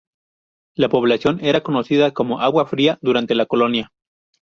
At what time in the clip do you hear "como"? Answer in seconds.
2.09-2.39